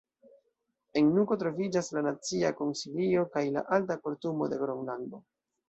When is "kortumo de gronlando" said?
4.07-5.25